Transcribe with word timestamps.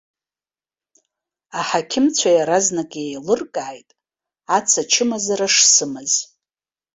Аҳақьымцәа 1.59 2.29
иаразнак 2.37 2.91
еилыркааит 3.03 3.89
аца 4.57 4.81
чымазара 4.91 5.47
шсымаз. 5.55 6.11